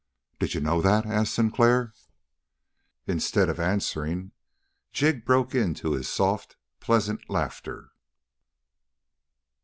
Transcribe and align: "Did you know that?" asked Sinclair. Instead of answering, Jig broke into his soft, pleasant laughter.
"Did 0.39 0.55
you 0.55 0.61
know 0.61 0.81
that?" 0.81 1.05
asked 1.05 1.35
Sinclair. 1.35 1.93
Instead 3.05 3.49
of 3.49 3.59
answering, 3.59 4.31
Jig 4.91 5.25
broke 5.25 5.53
into 5.53 5.91
his 5.93 6.07
soft, 6.07 6.57
pleasant 6.79 7.29
laughter. 7.29 7.91